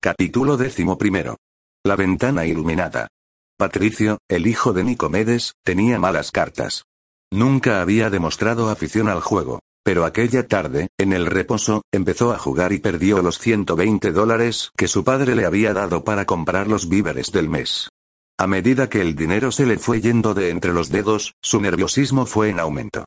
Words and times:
Capítulo 0.00 0.56
décimo 0.56 0.98
primero. 0.98 1.36
La 1.84 1.94
ventana 1.94 2.46
iluminada. 2.46 3.06
Patricio, 3.56 4.18
el 4.28 4.46
hijo 4.48 4.72
de 4.72 4.82
Nicomedes, 4.82 5.54
tenía 5.64 6.00
malas 6.00 6.32
cartas. 6.32 6.84
Nunca 7.30 7.80
había 7.80 8.10
demostrado 8.10 8.70
afición 8.70 9.08
al 9.08 9.20
juego, 9.20 9.60
pero 9.84 10.04
aquella 10.04 10.48
tarde, 10.48 10.88
en 10.98 11.12
el 11.12 11.26
reposo, 11.26 11.82
empezó 11.92 12.32
a 12.32 12.38
jugar 12.38 12.72
y 12.72 12.78
perdió 12.78 13.22
los 13.22 13.38
120 13.38 14.10
dólares 14.10 14.72
que 14.76 14.88
su 14.88 15.04
padre 15.04 15.36
le 15.36 15.46
había 15.46 15.72
dado 15.72 16.02
para 16.02 16.24
comprar 16.24 16.66
los 16.66 16.88
víveres 16.88 17.30
del 17.30 17.48
mes. 17.48 17.90
A 18.36 18.46
medida 18.46 18.88
que 18.88 19.00
el 19.00 19.14
dinero 19.14 19.52
se 19.52 19.66
le 19.66 19.78
fue 19.78 20.00
yendo 20.00 20.34
de 20.34 20.50
entre 20.50 20.72
los 20.72 20.90
dedos, 20.90 21.34
su 21.40 21.60
nerviosismo 21.60 22.26
fue 22.26 22.50
en 22.50 22.58
aumento. 22.58 23.04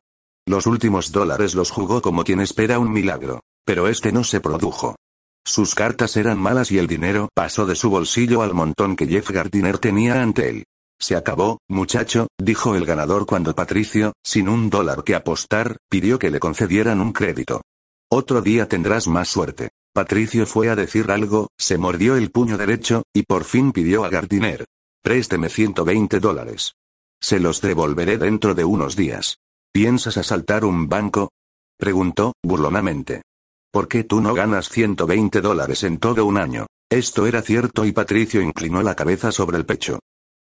Los 0.48 0.68
últimos 0.68 1.12
dólares 1.12 1.54
los 1.54 1.70
jugó 1.70 2.02
como 2.02 2.24
quien 2.24 2.40
espera 2.40 2.80
un 2.80 2.92
milagro, 2.92 3.42
pero 3.66 3.88
este 3.88 4.12
no 4.12 4.24
se 4.24 4.42
produjo. 4.42 4.96
Sus 5.46 5.76
cartas 5.76 6.18
eran 6.18 6.40
malas 6.40 6.72
y 6.72 6.78
el 6.78 6.88
dinero 6.88 7.30
pasó 7.34 7.66
de 7.66 7.76
su 7.76 7.90
bolsillo 7.90 8.42
al 8.42 8.54
montón 8.54 8.96
que 8.96 9.08
Jeff 9.08 9.30
Gardiner 9.32 9.78
tenía 9.80 10.22
ante 10.22 10.50
él. 10.50 10.66
Se 11.00 11.16
acabó, 11.16 11.60
muchacho, 11.68 12.28
dijo 12.38 12.76
el 12.76 12.86
ganador 12.86 13.26
cuando 13.26 13.56
Patricio, 13.56 14.14
sin 14.24 14.48
un 14.48 14.70
dólar 14.70 15.04
que 15.04 15.16
apostar, 15.16 15.78
pidió 15.90 16.20
que 16.20 16.30
le 16.30 16.40
concedieran 16.40 17.02
un 17.02 17.12
crédito. 17.12 17.64
Otro 18.08 18.42
día 18.42 18.68
tendrás 18.68 19.08
más 19.08 19.28
suerte. 19.28 19.72
Patricio 19.94 20.46
fue 20.46 20.70
a 20.70 20.76
decir 20.76 21.10
algo, 21.10 21.50
se 21.58 21.78
mordió 21.78 22.16
el 22.16 22.30
puño 22.30 22.58
derecho, 22.58 23.04
y 23.14 23.24
por 23.24 23.46
fin 23.46 23.72
pidió 23.72 24.06
a 24.06 24.10
Gardiner. 24.10 24.66
Présteme 25.02 25.50
120 25.50 26.20
dólares. 26.20 26.76
Se 27.20 27.40
los 27.40 27.62
devolveré 27.62 28.18
dentro 28.18 28.54
de 28.54 28.64
unos 28.64 28.96
días. 28.96 29.38
¿Piensas 29.74 30.18
asaltar 30.18 30.66
un 30.66 30.88
banco? 30.88 31.32
preguntó, 31.78 32.34
burlonamente. 32.44 33.24
¿Por 33.72 33.88
qué 33.88 34.04
tú 34.04 34.20
no 34.20 34.34
ganas 34.34 34.68
120 34.68 35.40
dólares 35.40 35.84
en 35.84 35.98
todo 35.98 36.26
un 36.26 36.38
año? 36.38 36.68
Esto 36.90 37.26
era 37.26 37.42
cierto 37.42 37.86
y 37.86 37.94
Patricio 37.94 38.42
inclinó 38.42 38.84
la 38.84 38.96
cabeza 38.96 39.32
sobre 39.32 39.58
el 39.58 39.66
pecho. 39.66 40.00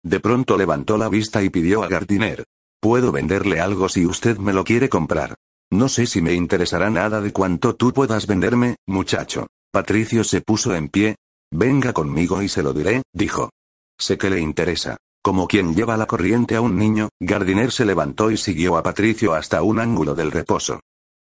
De 0.04 0.20
pronto 0.20 0.56
levantó 0.56 0.96
la 0.96 1.08
vista 1.08 1.42
y 1.42 1.50
pidió 1.50 1.82
a 1.82 1.88
Gardiner. 1.88 2.44
Puedo 2.80 3.10
venderle 3.10 3.60
algo 3.60 3.88
si 3.88 4.06
usted 4.06 4.38
me 4.38 4.52
lo 4.52 4.62
quiere 4.62 4.88
comprar. 4.88 5.34
No 5.72 5.88
sé 5.88 6.06
si 6.06 6.22
me 6.22 6.34
interesará 6.34 6.88
nada 6.88 7.20
de 7.20 7.32
cuánto 7.32 7.74
tú 7.74 7.92
puedas 7.92 8.28
venderme, 8.28 8.76
muchacho. 8.86 9.48
Patricio 9.72 10.22
se 10.22 10.40
puso 10.40 10.76
en 10.76 10.88
pie. 10.88 11.16
Venga 11.50 11.92
conmigo 11.92 12.42
y 12.42 12.48
se 12.48 12.62
lo 12.62 12.72
diré, 12.72 13.02
dijo. 13.12 13.50
Sé 13.98 14.16
que 14.18 14.30
le 14.30 14.38
interesa. 14.38 14.98
Como 15.20 15.48
quien 15.48 15.74
lleva 15.74 15.96
la 15.96 16.06
corriente 16.06 16.54
a 16.54 16.60
un 16.60 16.78
niño, 16.78 17.08
Gardiner 17.18 17.72
se 17.72 17.84
levantó 17.84 18.30
y 18.30 18.36
siguió 18.36 18.76
a 18.76 18.84
Patricio 18.84 19.34
hasta 19.34 19.62
un 19.62 19.80
ángulo 19.80 20.14
del 20.14 20.30
reposo. 20.30 20.78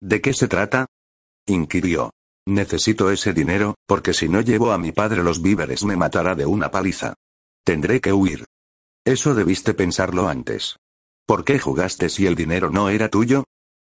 ¿De 0.00 0.20
qué 0.20 0.32
se 0.32 0.48
trata? 0.48 0.86
Inquirió. 1.46 2.10
Necesito 2.46 3.10
ese 3.10 3.32
dinero, 3.32 3.74
porque 3.86 4.12
si 4.12 4.28
no 4.28 4.40
llevo 4.40 4.72
a 4.72 4.78
mi 4.78 4.92
padre 4.92 5.22
los 5.22 5.42
víveres 5.42 5.84
me 5.84 5.96
matará 5.96 6.34
de 6.34 6.46
una 6.46 6.70
paliza. 6.70 7.14
Tendré 7.64 8.00
que 8.00 8.12
huir. 8.12 8.44
Eso 9.04 9.34
debiste 9.34 9.74
pensarlo 9.74 10.28
antes. 10.28 10.76
¿Por 11.26 11.44
qué 11.44 11.58
jugaste 11.58 12.08
si 12.08 12.26
el 12.26 12.36
dinero 12.36 12.70
no 12.70 12.88
era 12.88 13.08
tuyo? 13.08 13.44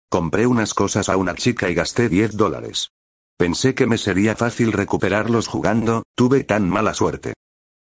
Compré 0.10 0.48
unas 0.48 0.74
cosas 0.74 1.10
a 1.10 1.18
una 1.18 1.36
chica 1.36 1.70
y 1.70 1.76
gasté 1.76 2.10
10 2.10 2.36
dólares. 2.36 2.90
Pensé 3.38 3.76
que 3.76 3.86
me 3.86 4.00
sería 4.00 4.36
fácil 4.36 4.72
recuperarlos 4.72 5.48
jugando, 5.48 6.04
tuve 6.16 6.44
tan 6.44 6.68
mala 6.68 6.94
suerte. 6.94 7.34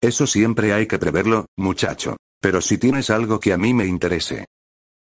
Eso 0.01 0.27
siempre 0.27 0.73
hay 0.73 0.87
que 0.87 0.99
preverlo, 0.99 1.47
muchacho. 1.57 2.17
Pero 2.41 2.61
si 2.61 2.79
tienes 2.79 3.11
algo 3.11 3.41
que 3.41 3.53
a 3.53 3.59
mí 3.59 3.75
me 3.75 3.87
interese. 3.87 4.47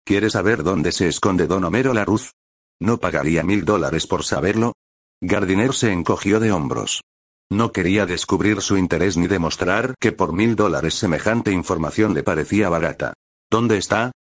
¿Quieres 0.05 0.33
saber 0.33 0.62
dónde 0.62 0.93
se 0.93 1.09
esconde 1.09 1.47
don 1.47 1.65
Homero 1.65 1.95
Laruz? 1.95 2.33
¿No 2.81 2.99
pagaría 2.99 3.43
mil 3.43 3.65
dólares 3.65 4.07
por 4.07 4.25
saberlo? 4.25 4.75
Gardiner 5.21 5.73
se 5.75 5.93
encogió 5.93 6.41
de 6.41 6.53
hombros. 6.53 7.03
No 7.51 7.73
quería 7.73 8.07
descubrir 8.07 8.61
su 8.61 8.77
interés 8.77 9.17
ni 9.17 9.27
demostrar 9.27 9.95
que 10.01 10.12
por 10.12 10.33
mil 10.33 10.57
dólares 10.57 10.95
semejante 10.95 11.53
información 11.53 12.15
le 12.15 12.23
parecía 12.23 12.69
barata. 12.69 13.15
¿Dónde 13.51 13.79
está? 13.79 14.12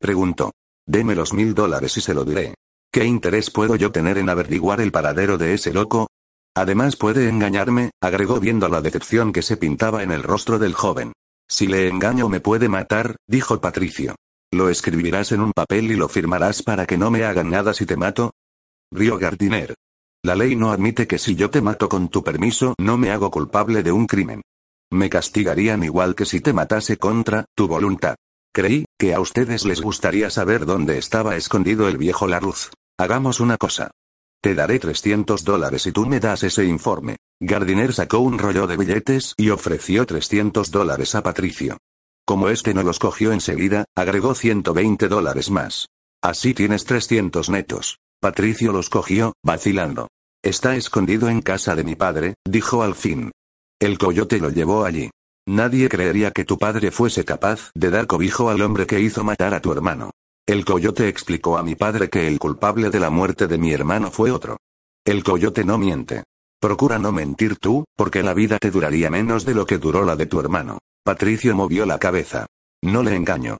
preguntó. 0.00 0.52
Deme 0.86 1.14
los 1.14 1.32
mil 1.32 1.54
dólares 1.54 1.96
y 1.96 2.00
se 2.00 2.14
lo 2.14 2.24
diré. 2.24 2.54
¿Qué 2.92 3.04
interés 3.04 3.50
puedo 3.50 3.76
yo 3.76 3.92
tener 3.92 4.18
en 4.18 4.28
averiguar 4.28 4.80
el 4.80 4.90
paradero 4.90 5.38
de 5.38 5.54
ese 5.54 5.72
loco? 5.72 6.08
Además 6.56 6.96
puede 6.96 7.28
engañarme, 7.28 7.90
agregó 8.00 8.40
viendo 8.40 8.68
la 8.68 8.80
decepción 8.80 9.32
que 9.32 9.42
se 9.42 9.56
pintaba 9.56 10.02
en 10.02 10.10
el 10.10 10.22
rostro 10.22 10.58
del 10.58 10.74
joven. 10.74 11.12
Si 11.48 11.66
le 11.66 11.88
engaño 11.88 12.28
me 12.28 12.40
puede 12.40 12.68
matar, 12.68 13.16
dijo 13.28 13.60
Patricio. 13.60 14.16
Lo 14.52 14.68
escribirás 14.68 15.30
en 15.30 15.42
un 15.42 15.52
papel 15.52 15.92
y 15.92 15.94
lo 15.94 16.08
firmarás 16.08 16.64
para 16.64 16.84
que 16.84 16.98
no 16.98 17.10
me 17.10 17.24
hagan 17.24 17.50
nada 17.50 17.72
si 17.72 17.86
te 17.86 17.96
mato. 17.96 18.32
Río 18.90 19.16
Gardiner. 19.16 19.76
La 20.24 20.34
ley 20.34 20.56
no 20.56 20.72
admite 20.72 21.06
que 21.06 21.18
si 21.18 21.36
yo 21.36 21.50
te 21.50 21.60
mato 21.60 21.88
con 21.88 22.08
tu 22.08 22.24
permiso 22.24 22.74
no 22.78 22.98
me 22.98 23.12
hago 23.12 23.30
culpable 23.30 23.84
de 23.84 23.92
un 23.92 24.06
crimen. 24.06 24.42
Me 24.90 25.08
castigarían 25.08 25.84
igual 25.84 26.16
que 26.16 26.26
si 26.26 26.40
te 26.40 26.52
matase 26.52 26.96
contra 26.96 27.44
tu 27.54 27.68
voluntad. 27.68 28.16
Creí 28.52 28.86
que 28.98 29.14
a 29.14 29.20
ustedes 29.20 29.64
les 29.64 29.80
gustaría 29.80 30.30
saber 30.30 30.66
dónde 30.66 30.98
estaba 30.98 31.36
escondido 31.36 31.86
el 31.86 31.96
viejo 31.96 32.26
Laruz. 32.26 32.70
Hagamos 32.98 33.38
una 33.38 33.56
cosa. 33.56 33.92
Te 34.42 34.56
daré 34.56 34.80
300 34.80 35.44
dólares 35.44 35.86
y 35.86 35.92
tú 35.92 36.06
me 36.06 36.18
das 36.18 36.42
ese 36.42 36.64
informe. 36.64 37.18
Gardiner 37.38 37.92
sacó 37.92 38.18
un 38.18 38.36
rollo 38.36 38.66
de 38.66 38.76
billetes 38.76 39.34
y 39.36 39.50
ofreció 39.50 40.06
300 40.06 40.72
dólares 40.72 41.14
a 41.14 41.22
Patricio. 41.22 41.78
Como 42.30 42.48
este 42.48 42.74
no 42.74 42.84
los 42.84 43.00
cogió 43.00 43.32
enseguida, 43.32 43.86
agregó 43.96 44.36
120 44.36 45.08
dólares 45.08 45.50
más. 45.50 45.88
Así 46.22 46.54
tienes 46.54 46.84
300 46.84 47.50
netos. 47.50 47.98
Patricio 48.20 48.70
los 48.70 48.88
cogió, 48.88 49.32
vacilando. 49.42 50.06
Está 50.40 50.76
escondido 50.76 51.28
en 51.28 51.42
casa 51.42 51.74
de 51.74 51.82
mi 51.82 51.96
padre, 51.96 52.36
dijo 52.46 52.84
al 52.84 52.94
fin. 52.94 53.32
El 53.80 53.98
coyote 53.98 54.38
lo 54.38 54.50
llevó 54.50 54.84
allí. 54.84 55.10
Nadie 55.48 55.88
creería 55.88 56.30
que 56.30 56.44
tu 56.44 56.56
padre 56.56 56.92
fuese 56.92 57.24
capaz 57.24 57.72
de 57.74 57.90
dar 57.90 58.06
cobijo 58.06 58.48
al 58.48 58.62
hombre 58.62 58.86
que 58.86 59.00
hizo 59.00 59.24
matar 59.24 59.52
a 59.52 59.60
tu 59.60 59.72
hermano. 59.72 60.12
El 60.46 60.64
coyote 60.64 61.08
explicó 61.08 61.58
a 61.58 61.64
mi 61.64 61.74
padre 61.74 62.10
que 62.10 62.28
el 62.28 62.38
culpable 62.38 62.90
de 62.90 63.00
la 63.00 63.10
muerte 63.10 63.48
de 63.48 63.58
mi 63.58 63.72
hermano 63.72 64.12
fue 64.12 64.30
otro. 64.30 64.56
El 65.04 65.24
coyote 65.24 65.64
no 65.64 65.78
miente. 65.78 66.22
Procura 66.60 67.00
no 67.00 67.10
mentir 67.10 67.56
tú, 67.56 67.86
porque 67.96 68.22
la 68.22 68.34
vida 68.34 68.58
te 68.60 68.70
duraría 68.70 69.10
menos 69.10 69.44
de 69.44 69.54
lo 69.54 69.66
que 69.66 69.78
duró 69.78 70.04
la 70.04 70.14
de 70.14 70.26
tu 70.26 70.38
hermano. 70.38 70.78
Patricio 71.04 71.54
movió 71.56 71.86
la 71.86 71.98
cabeza. 71.98 72.46
No 72.82 73.02
le 73.02 73.14
engaño. 73.14 73.56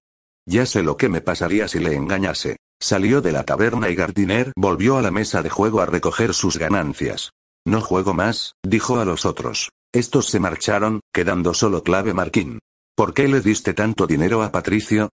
Ya 0.47 0.67
sé 0.67 0.83
lo 0.83 0.97
que 0.97 1.09
me 1.09 1.21
pasaría 1.21 1.69
si 1.69 1.79
le 1.79 1.95
engañase. 1.95 2.57
Salió 2.81 3.21
de 3.21 3.33
la 3.33 3.45
taberna 3.45 3.89
y 3.89 3.95
Gardiner 3.95 4.53
volvió 4.57 4.97
a 4.97 5.03
la 5.03 5.11
mesa 5.11 5.43
de 5.43 5.51
juego 5.51 5.81
a 5.81 5.87
recoger 5.87 6.35
sus 6.35 6.59
ganancias. 6.59 7.31
No 7.67 7.81
juego 7.81 8.15
más, 8.15 8.55
dijo 8.63 8.99
a 8.99 9.05
los 9.05 9.25
otros. 9.25 9.71
Estos 9.93 10.29
se 10.29 10.41
marcharon, 10.41 11.01
quedando 11.13 11.53
solo 11.55 11.83
clave 11.83 12.15
Marquín. 12.15 12.59
¿Por 12.95 13.15
qué 13.15 13.29
le 13.29 13.41
diste 13.41 13.75
tanto 13.75 14.07
dinero 14.07 14.43
a 14.43 14.53
Patricio? 14.53 15.11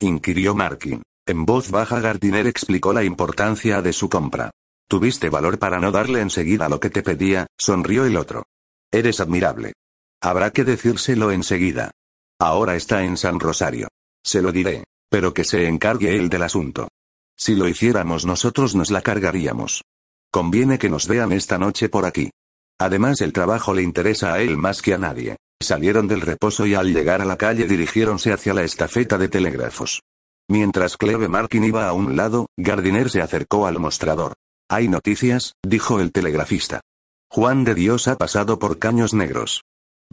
inquirió 0.00 0.54
Marquín. 0.54 1.02
En 1.26 1.46
voz 1.46 1.70
baja 1.70 2.00
Gardiner 2.00 2.46
explicó 2.46 2.92
la 2.92 3.04
importancia 3.04 3.82
de 3.82 3.92
su 3.92 4.08
compra. 4.08 4.50
Tuviste 4.88 5.28
valor 5.30 5.58
para 5.58 5.78
no 5.78 5.92
darle 5.92 6.20
enseguida 6.20 6.68
lo 6.68 6.80
que 6.80 6.90
te 6.90 7.02
pedía, 7.02 7.46
sonrió 7.56 8.04
el 8.04 8.16
otro. 8.16 8.44
Eres 8.90 9.20
admirable. 9.20 9.74
Habrá 10.22 10.50
que 10.50 10.64
decírselo 10.64 11.30
enseguida. 11.30 11.90
Ahora 12.38 12.76
está 12.76 13.04
en 13.04 13.16
San 13.16 13.40
Rosario. 13.40 13.88
Se 14.22 14.42
lo 14.42 14.52
diré. 14.52 14.84
Pero 15.10 15.34
que 15.34 15.44
se 15.44 15.66
encargue 15.66 16.16
él 16.16 16.28
del 16.28 16.42
asunto. 16.42 16.88
Si 17.36 17.54
lo 17.56 17.68
hiciéramos 17.68 18.26
nosotros 18.26 18.74
nos 18.74 18.90
la 18.90 19.02
cargaríamos. 19.02 19.82
Conviene 20.30 20.78
que 20.78 20.90
nos 20.90 21.08
vean 21.08 21.32
esta 21.32 21.58
noche 21.58 21.88
por 21.88 22.04
aquí. 22.04 22.30
Además 22.78 23.20
el 23.20 23.32
trabajo 23.32 23.74
le 23.74 23.82
interesa 23.82 24.32
a 24.32 24.40
él 24.40 24.56
más 24.56 24.82
que 24.82 24.94
a 24.94 24.98
nadie. 24.98 25.36
Salieron 25.60 26.06
del 26.06 26.20
reposo 26.20 26.64
y 26.64 26.74
al 26.74 26.92
llegar 26.92 27.20
a 27.20 27.24
la 27.24 27.36
calle 27.36 27.66
dirigiéronse 27.66 28.32
hacia 28.32 28.54
la 28.54 28.62
estafeta 28.62 29.18
de 29.18 29.28
telégrafos. 29.28 30.02
Mientras 30.48 30.96
Cleve 30.96 31.28
Markin 31.28 31.64
iba 31.64 31.88
a 31.88 31.92
un 31.92 32.16
lado, 32.16 32.46
Gardiner 32.56 33.10
se 33.10 33.20
acercó 33.20 33.66
al 33.66 33.78
mostrador. 33.78 34.34
Hay 34.68 34.88
noticias, 34.88 35.54
dijo 35.66 36.00
el 36.00 36.12
telegrafista. 36.12 36.80
Juan 37.28 37.64
de 37.64 37.74
Dios 37.74 38.06
ha 38.08 38.16
pasado 38.16 38.58
por 38.58 38.78
caños 38.78 39.14
negros. 39.14 39.62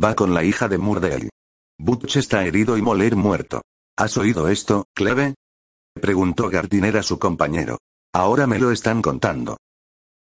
Va 0.03 0.15
con 0.15 0.33
la 0.33 0.44
hija 0.44 0.67
de 0.67 0.77
Murdale. 0.77 1.29
Butch 1.79 2.17
está 2.17 2.45
herido 2.45 2.77
y 2.77 2.81
Moler 2.81 3.15
muerto. 3.15 3.61
¿Has 3.97 4.17
oído 4.17 4.47
esto, 4.47 4.85
Cleve? 4.94 5.33
Preguntó 5.99 6.49
Gardiner 6.49 6.97
a 6.97 7.03
su 7.03 7.17
compañero. 7.17 7.79
Ahora 8.13 8.45
me 8.45 8.59
lo 8.59 8.71
están 8.71 9.01
contando. 9.01 9.57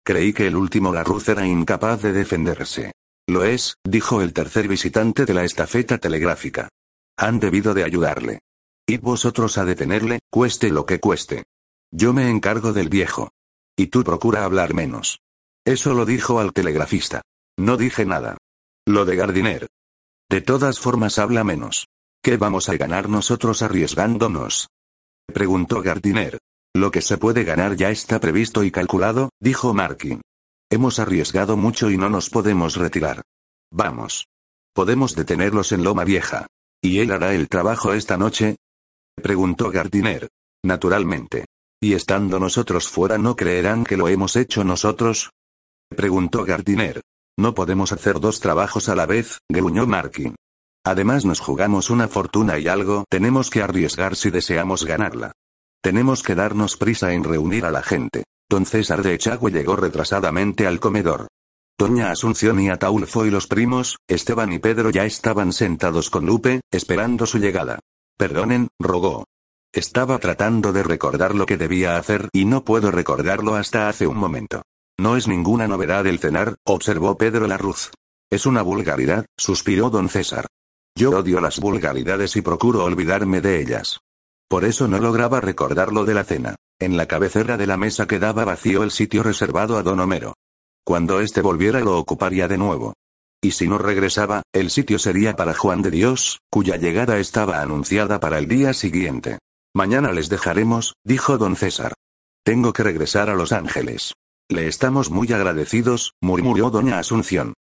Creí 0.05 0.33
que 0.33 0.47
el 0.47 0.57
último 0.57 0.93
Larruz 0.93 1.29
era 1.29 1.47
incapaz 1.47 2.03
de 2.03 2.13
defenderse. 2.13 2.93
Lo 3.27 3.45
es, 3.45 3.75
dijo 3.85 4.23
el 4.23 4.33
tercer 4.33 4.69
visitante 4.69 5.27
de 5.27 5.35
la 5.35 5.45
estafeta 5.45 5.99
telegráfica. 5.99 6.69
Han 7.17 7.41
debido 7.41 7.75
de 7.75 7.85
ayudarle. 7.85 8.39
Y 8.87 8.99
vosotros 8.99 9.59
a 9.59 9.65
detenerle, 9.65 10.21
cueste 10.31 10.71
lo 10.71 10.87
que 10.87 11.01
cueste. 11.01 11.45
Yo 11.91 12.13
me 12.13 12.31
encargo 12.31 12.73
del 12.73 12.89
viejo. 12.89 13.31
Y 13.77 13.89
tú 13.89 14.05
procura 14.05 14.45
hablar 14.45 14.73
menos. 14.73 15.19
Eso 15.65 15.95
lo 15.95 16.07
dijo 16.07 16.39
al 16.41 16.53
telegrafista. 16.53 17.23
No 17.59 17.77
dije 17.77 18.07
nada. 18.07 18.39
Lo 18.89 19.05
de 19.05 19.17
Gardiner. 19.17 19.67
De 20.31 20.41
todas 20.41 20.81
formas 20.81 21.19
habla 21.19 21.45
menos. 21.45 21.89
¿Qué 22.23 22.39
vamos 22.39 22.71
a 22.71 22.77
ganar 22.79 23.11
nosotros 23.11 23.61
arriesgándonos? 23.61 24.71
Preguntó 25.27 25.83
Gardiner. 25.83 26.39
Lo 26.75 26.91
que 26.91 27.03
se 27.03 27.19
puede 27.19 27.45
ganar 27.45 27.77
ya 27.77 27.91
está 27.91 28.19
previsto 28.19 28.65
y 28.65 28.71
calculado, 28.71 29.29
dijo 29.41 29.75
Markin. 29.75 30.23
Hemos 30.71 31.01
arriesgado 31.01 31.59
mucho 31.59 31.91
y 31.91 31.99
no 31.99 32.09
nos 32.09 32.31
podemos 32.31 32.77
retirar. 32.77 33.21
Vamos. 33.71 34.27
Podemos 34.73 35.15
detenerlos 35.15 35.73
en 35.73 35.85
Loma 35.85 36.05
Vieja. 36.05 36.47
¿Y 36.81 37.01
él 37.01 37.13
hará 37.13 37.35
el 37.35 37.51
trabajo 37.51 37.93
esta 37.93 38.17
noche? 38.17 38.57
Preguntó 39.17 39.71
Gardiner. 39.71 40.31
Naturalmente. 40.65 41.45
¿Y 41.79 41.93
estando 41.93 42.41
nosotros 42.41 42.89
fuera 42.89 43.19
no 43.19 43.37
creerán 43.37 43.85
que 43.85 43.99
lo 43.99 44.09
hemos 44.09 44.35
hecho 44.35 44.65
nosotros? 44.65 45.29
Preguntó 45.95 46.47
Gardiner. 46.47 47.03
No 47.39 47.55
podemos 47.55 47.93
hacer 47.93 48.19
dos 48.19 48.41
trabajos 48.41 48.89
a 48.89 48.97
la 48.97 49.07
vez, 49.07 49.39
gruñó 49.49 49.87
Markin. 49.87 50.35
Además 50.85 51.25
nos 51.25 51.39
jugamos 51.39 51.89
una 51.89 52.09
fortuna 52.09 52.59
y 52.59 52.67
algo 52.67 53.05
tenemos 53.09 53.49
que 53.49 53.63
arriesgar 53.63 54.17
si 54.17 54.31
deseamos 54.31 54.85
ganarla. 54.85 55.31
Tenemos 55.81 56.25
que 56.25 56.35
darnos 56.35 56.77
prisa 56.77 57.13
en 57.13 57.23
reunir 57.23 57.65
a 57.65 57.71
la 57.71 57.85
gente. 57.85 58.25
Don 58.51 58.67
César 58.67 59.05
de 59.05 59.15
Echagüe 59.15 59.53
llegó 59.53 59.77
retrasadamente 59.77 60.67
al 60.67 60.81
comedor. 60.81 61.29
Doña 61.79 62.11
Asunción 62.11 62.59
y 62.59 62.71
Ataulfo 62.71 63.25
y 63.25 63.31
los 63.31 63.47
primos, 63.47 63.99
Esteban 64.09 64.53
y 64.53 64.59
Pedro 64.59 64.91
ya 64.91 65.05
estaban 65.05 65.53
sentados 65.53 66.11
con 66.11 66.27
Lupe, 66.27 66.61
esperando 66.73 67.25
su 67.25 67.39
llegada. 67.39 67.79
Perdonen, 68.17 68.67
rogó. 68.81 69.27
Estaba 69.73 70.19
tratando 70.19 70.73
de 70.73 70.83
recordar 70.83 71.37
lo 71.37 71.47
que 71.47 71.57
debía 71.57 71.99
hacer 71.99 72.31
y 72.33 72.47
no 72.47 72.65
puedo 72.65 72.91
recordarlo 72.91 73.55
hasta 73.55 73.89
hace 73.89 74.09
un 74.09 74.17
momento. 74.17 74.63
No 75.01 75.17
es 75.17 75.29
ninguna 75.29 75.69
novedad 75.69 76.07
el 76.09 76.19
cenar, 76.19 76.57
observó 76.65 77.17
Pedro 77.17 77.47
Larruz. 77.47 77.93
Es 78.31 78.47
una 78.47 78.63
vulgaridad, 78.63 79.27
suspiró 79.37 79.91
don 79.91 80.09
César. 80.09 80.47
Yo 80.97 81.11
odio 81.11 81.41
las 81.41 81.61
vulgaridades 81.61 82.35
y 82.35 82.43
procuro 82.43 82.83
olvidarme 82.83 83.41
de 83.41 83.61
ellas. 83.61 84.01
Por 84.49 84.65
eso 84.65 84.89
no 84.89 84.99
lograba 84.99 85.41
recordar 85.41 85.93
lo 85.93 86.05
de 86.05 86.15
la 86.15 86.25
cena. 86.25 86.57
En 86.81 86.97
la 86.97 87.07
cabecera 87.07 87.57
de 87.57 87.69
la 87.69 87.77
mesa 87.77 88.07
quedaba 88.09 88.45
vacío 88.45 88.83
el 88.83 88.91
sitio 88.91 89.23
reservado 89.23 89.79
a 89.79 89.85
don 89.85 90.01
Homero. 90.01 90.35
Cuando 90.85 91.21
éste 91.21 91.43
volviera 91.43 91.79
lo 91.79 91.97
ocuparía 91.97 92.49
de 92.49 92.59
nuevo. 92.59 92.95
Y 93.41 93.53
si 93.53 93.69
no 93.69 93.79
regresaba, 93.79 94.43
el 94.53 94.71
sitio 94.71 94.99
sería 94.99 95.37
para 95.37 95.55
Juan 95.55 95.81
de 95.81 95.93
Dios, 95.93 96.41
cuya 96.51 96.77
llegada 96.77 97.19
estaba 97.21 97.61
anunciada 97.61 98.19
para 98.19 98.39
el 98.39 98.49
día 98.49 98.73
siguiente. 98.73 99.39
Mañana 99.77 100.11
les 100.13 100.29
dejaremos, 100.29 100.95
dijo 101.05 101.39
don 101.39 101.55
César. 101.55 101.95
Tengo 102.43 102.73
que 102.73 102.83
regresar 102.83 103.31
a 103.31 103.35
Los 103.35 103.53
Ángeles. 103.53 104.15
Le 104.51 104.67
estamos 104.67 105.11
muy 105.11 105.31
agradecidos, 105.31 106.15
murmuró 106.23 106.71
doña 106.71 106.99
Asunción. 106.99 107.53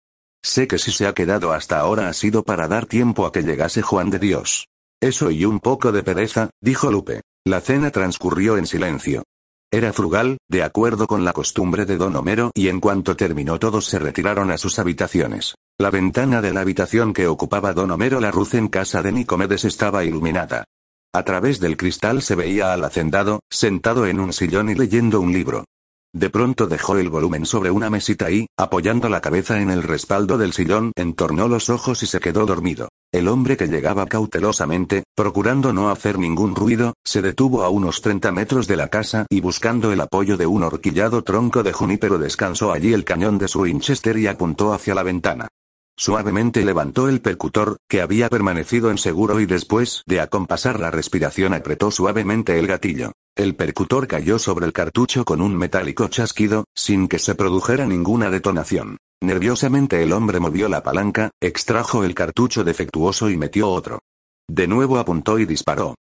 Sé 0.43 0.67
que 0.67 0.79
si 0.79 0.91
se 0.91 1.07
ha 1.07 1.13
quedado 1.13 1.53
hasta 1.53 1.79
ahora 1.79 2.09
ha 2.09 2.15
sido 2.15 2.45
para 2.45 2.67
dar 2.67 2.87
tiempo 2.87 3.27
a 3.27 3.33
que 3.33 3.43
llegase 3.43 3.83
Juan 3.83 4.09
de 4.09 4.19
Dios. 4.19 4.69
Eso 4.99 5.31
y 5.31 5.45
un 5.45 5.61
poco 5.61 5.93
de 5.93 6.03
pereza, 6.03 6.49
dijo 6.63 6.91
Lupe. 6.91 7.21
La 7.45 7.61
cena 7.61 7.91
transcurrió 7.91 8.57
en 8.57 8.67
silencio. 8.67 9.25
Era 9.71 9.93
frugal, 9.93 10.39
de 10.49 10.63
acuerdo 10.63 11.07
con 11.07 11.27
la 11.27 11.35
costumbre 11.35 11.85
de 11.85 11.99
don 11.99 12.17
Homero, 12.17 12.53
y 12.55 12.69
en 12.69 12.81
cuanto 12.81 13.17
terminó 13.17 13.59
todos 13.59 13.85
se 13.85 13.99
retiraron 13.99 14.51
a 14.51 14.57
sus 14.57 14.79
habitaciones. 14.79 15.57
La 15.79 15.91
ventana 15.91 16.41
de 16.41 16.55
la 16.55 16.63
habitación 16.63 17.13
que 17.13 17.27
ocupaba 17.27 17.75
don 17.75 17.91
Homero 17.91 18.19
la 18.19 18.31
Ruz 18.31 18.55
en 18.55 18.69
casa 18.69 19.03
de 19.03 19.13
Nicomedes 19.13 19.67
estaba 19.67 20.05
iluminada. 20.05 20.65
A 21.13 21.23
través 21.23 21.61
del 21.61 21.77
cristal 21.77 22.23
se 22.23 22.35
veía 22.35 22.73
al 22.73 22.83
hacendado, 22.83 23.41
sentado 23.51 24.07
en 24.07 24.21
un 24.21 24.33
sillón 24.33 24.71
y 24.71 24.75
leyendo 24.75 25.21
un 25.21 25.35
libro. 25.35 25.65
De 26.15 26.31
pronto 26.31 26.67
dejó 26.67 26.97
el 26.97 27.11
volumen 27.11 27.45
sobre 27.45 27.71
una 27.71 27.91
mesita 27.91 28.31
y, 28.31 28.47
apoyando 28.57 29.11
la 29.11 29.21
cabeza 29.21 29.61
en 29.61 29.71
el 29.71 29.83
respaldo 29.83 30.39
del 30.39 30.55
sillón, 30.55 30.93
entornó 30.97 31.49
los 31.49 31.69
ojos 31.69 32.03
y 32.03 32.07
se 32.07 32.19
quedó 32.19 32.47
dormido. 32.47 32.89
El 33.13 33.29
hombre 33.29 33.59
que 33.59 33.69
llegaba 33.69 34.07
cautelosamente, 34.07 35.05
procurando 35.15 35.73
no 35.73 35.91
hacer 35.91 36.19
ningún 36.19 36.55
ruido, 36.55 36.95
se 37.05 37.21
detuvo 37.21 37.63
a 37.63 37.69
unos 37.69 38.01
30 38.01 38.33
metros 38.33 38.67
de 38.67 38.77
la 38.77 38.89
casa 38.89 39.27
y 39.29 39.41
buscando 39.41 39.93
el 39.93 40.01
apoyo 40.01 40.39
de 40.39 40.47
un 40.47 40.63
horquillado 40.63 41.23
tronco 41.23 41.63
de 41.63 41.73
junípero 41.73 42.19
descansó 42.19 42.73
allí 42.73 42.95
el 42.95 43.05
cañón 43.05 43.37
de 43.37 43.49
su 43.49 43.61
Winchester 43.61 44.17
y 44.17 44.27
apuntó 44.29 44.73
hacia 44.73 44.95
la 44.95 45.03
ventana. 45.03 45.49
Suavemente 45.97 46.65
levantó 46.65 47.09
el 47.09 47.21
percutor, 47.21 47.77
que 47.89 48.01
había 48.01 48.29
permanecido 48.29 48.91
en 48.91 48.99
seguro 48.99 49.41
y 49.41 49.47
después 49.47 50.05
de 50.07 50.21
acompasar 50.21 50.79
la 50.79 50.91
respiración 50.91 51.55
apretó 51.55 51.91
suavemente 51.91 52.59
el 52.59 52.67
gatillo. 52.67 53.13
El 53.39 53.55
percutor 53.55 54.09
cayó 54.09 54.37
sobre 54.41 54.67
el 54.67 54.73
cartucho 54.73 55.25
con 55.25 55.41
un 55.41 55.57
metálico 55.57 56.09
chasquido, 56.09 56.65
sin 56.75 57.07
que 57.07 57.21
se 57.21 57.37
produjera 57.37 57.87
ninguna 57.87 58.31
detonación. 58.31 58.97
Nerviosamente 59.23 60.03
el 60.03 60.13
hombre 60.13 60.41
movió 60.41 60.69
la 60.69 60.83
palanca, 60.83 61.31
extrajo 61.41 62.03
el 62.03 62.17
cartucho 62.17 62.65
defectuoso 62.65 63.31
y 63.31 63.37
metió 63.37 63.71
otro. 63.71 64.01
De 64.51 64.67
nuevo 64.67 64.99
apuntó 64.99 65.39
y 65.39 65.47
disparó. 65.47 65.95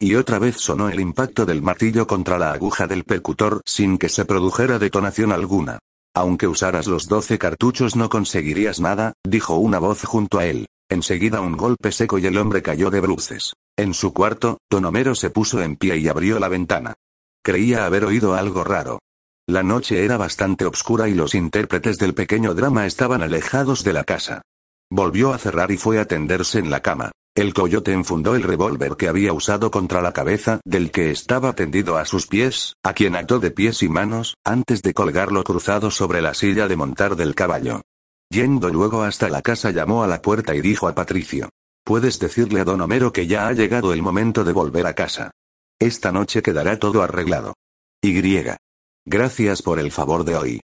Y 0.00 0.14
otra 0.14 0.38
vez 0.38 0.58
sonó 0.58 0.88
el 0.88 1.00
impacto 1.00 1.44
del 1.44 1.62
martillo 1.62 2.06
contra 2.06 2.38
la 2.38 2.52
aguja 2.52 2.86
del 2.86 3.02
percutor 3.02 3.60
sin 3.66 3.98
que 3.98 4.08
se 4.08 4.24
produjera 4.24 4.78
detonación 4.78 5.32
alguna. 5.32 5.80
Aunque 6.14 6.46
usaras 6.46 6.86
los 6.86 7.08
doce 7.08 7.38
cartuchos 7.38 7.96
no 7.96 8.08
conseguirías 8.08 8.78
nada, 8.78 9.14
dijo 9.26 9.56
una 9.56 9.80
voz 9.80 10.04
junto 10.04 10.38
a 10.38 10.46
él. 10.46 10.66
Enseguida 10.88 11.40
un 11.40 11.56
golpe 11.56 11.90
seco 11.90 12.18
y 12.20 12.26
el 12.26 12.38
hombre 12.38 12.62
cayó 12.62 12.90
de 12.90 13.00
bruces. 13.00 13.52
En 13.76 13.92
su 13.92 14.12
cuarto, 14.12 14.58
don 14.70 14.84
Homero 14.84 15.16
se 15.16 15.30
puso 15.30 15.60
en 15.60 15.76
pie 15.76 15.96
y 15.96 16.06
abrió 16.06 16.38
la 16.38 16.48
ventana. 16.48 16.94
Creía 17.42 17.86
haber 17.86 18.04
oído 18.04 18.34
algo 18.34 18.62
raro. 18.62 19.00
La 19.48 19.62
noche 19.62 20.04
era 20.04 20.16
bastante 20.16 20.64
oscura 20.64 21.08
y 21.08 21.14
los 21.14 21.34
intérpretes 21.34 21.98
del 21.98 22.14
pequeño 22.14 22.54
drama 22.54 22.86
estaban 22.86 23.22
alejados 23.22 23.82
de 23.82 23.92
la 23.92 24.04
casa. 24.04 24.42
Volvió 24.90 25.32
a 25.32 25.38
cerrar 25.38 25.72
y 25.72 25.76
fue 25.76 25.98
a 25.98 26.06
tenderse 26.06 26.60
en 26.60 26.70
la 26.70 26.80
cama. 26.80 27.10
El 27.34 27.52
coyote 27.52 27.92
enfundó 27.92 28.36
el 28.36 28.44
revólver 28.44 28.94
que 28.96 29.08
había 29.08 29.32
usado 29.32 29.72
contra 29.72 30.00
la 30.00 30.12
cabeza 30.12 30.60
del 30.64 30.92
que 30.92 31.10
estaba 31.10 31.52
tendido 31.54 31.96
a 31.98 32.04
sus 32.04 32.28
pies, 32.28 32.74
a 32.84 32.92
quien 32.92 33.16
ató 33.16 33.40
de 33.40 33.50
pies 33.50 33.82
y 33.82 33.88
manos, 33.88 34.36
antes 34.44 34.82
de 34.82 34.94
colgarlo 34.94 35.42
cruzado 35.42 35.90
sobre 35.90 36.22
la 36.22 36.32
silla 36.32 36.68
de 36.68 36.76
montar 36.76 37.16
del 37.16 37.34
caballo. 37.34 37.82
Yendo 38.30 38.68
luego 38.68 39.02
hasta 39.02 39.28
la 39.28 39.42
casa 39.42 39.72
llamó 39.72 40.04
a 40.04 40.06
la 40.06 40.22
puerta 40.22 40.54
y 40.54 40.60
dijo 40.60 40.86
a 40.86 40.94
Patricio. 40.94 41.50
Puedes 41.84 42.18
decirle 42.18 42.60
a 42.60 42.64
don 42.64 42.80
Homero 42.80 43.12
que 43.12 43.26
ya 43.26 43.46
ha 43.46 43.52
llegado 43.52 43.92
el 43.92 44.00
momento 44.00 44.42
de 44.42 44.52
volver 44.52 44.86
a 44.86 44.94
casa. 44.94 45.32
Esta 45.78 46.12
noche 46.12 46.40
quedará 46.40 46.78
todo 46.78 47.02
arreglado. 47.02 47.54
Y. 48.02 48.14
Gracias 49.06 49.60
por 49.60 49.78
el 49.78 49.92
favor 49.92 50.24
de 50.24 50.36
hoy. 50.36 50.60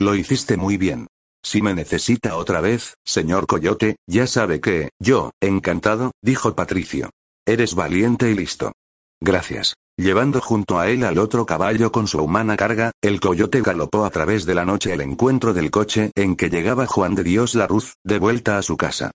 Lo 0.00 0.16
hiciste 0.16 0.56
muy 0.56 0.76
bien. 0.76 1.06
Si 1.44 1.62
me 1.62 1.74
necesita 1.74 2.36
otra 2.36 2.60
vez, 2.60 2.94
señor 3.04 3.46
Coyote, 3.46 3.96
ya 4.08 4.26
sabe 4.26 4.60
que, 4.60 4.90
yo, 4.98 5.30
encantado, 5.40 6.10
dijo 6.22 6.56
Patricio. 6.56 7.10
Eres 7.46 7.76
valiente 7.76 8.30
y 8.30 8.34
listo. 8.34 8.72
Gracias. 9.20 9.74
Llevando 9.96 10.40
junto 10.40 10.80
a 10.80 10.88
él 10.88 11.04
al 11.04 11.18
otro 11.18 11.46
caballo 11.46 11.92
con 11.92 12.08
su 12.08 12.18
humana 12.18 12.56
carga, 12.56 12.90
el 13.00 13.20
coyote 13.20 13.60
galopó 13.62 14.04
a 14.04 14.10
través 14.10 14.44
de 14.44 14.56
la 14.56 14.64
noche 14.64 14.92
el 14.92 15.02
encuentro 15.02 15.54
del 15.54 15.70
coche 15.70 16.10
en 16.16 16.34
que 16.34 16.50
llegaba 16.50 16.86
Juan 16.86 17.14
de 17.14 17.22
Dios 17.22 17.54
Larruz, 17.54 17.94
de 18.02 18.18
vuelta 18.18 18.58
a 18.58 18.62
su 18.62 18.76
casa. 18.76 19.12